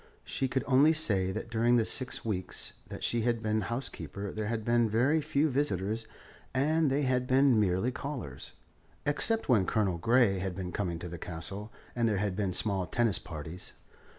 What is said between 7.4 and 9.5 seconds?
merely callers, except